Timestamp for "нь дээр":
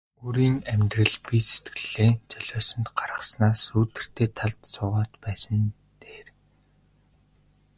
5.63-6.27